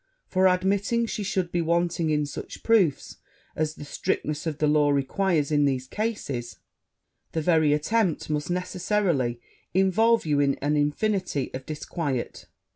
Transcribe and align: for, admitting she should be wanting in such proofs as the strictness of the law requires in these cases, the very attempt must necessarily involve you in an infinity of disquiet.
for, 0.25 0.47
admitting 0.47 1.05
she 1.05 1.21
should 1.21 1.51
be 1.51 1.61
wanting 1.61 2.09
in 2.09 2.25
such 2.25 2.63
proofs 2.63 3.17
as 3.55 3.75
the 3.75 3.85
strictness 3.85 4.47
of 4.47 4.57
the 4.57 4.65
law 4.65 4.89
requires 4.89 5.51
in 5.51 5.65
these 5.65 5.85
cases, 5.85 6.57
the 7.33 7.39
very 7.43 7.71
attempt 7.71 8.27
must 8.27 8.49
necessarily 8.49 9.39
involve 9.75 10.25
you 10.25 10.39
in 10.39 10.55
an 10.55 10.75
infinity 10.75 11.53
of 11.53 11.67
disquiet. 11.67 12.47